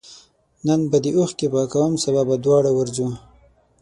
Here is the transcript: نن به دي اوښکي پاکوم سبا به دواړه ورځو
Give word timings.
نن 0.67 0.79
به 0.91 0.97
دي 1.03 1.11
اوښکي 1.17 1.47
پاکوم 1.53 1.93
سبا 2.03 2.21
به 2.29 2.35
دواړه 2.45 2.71
ورځو 2.73 3.07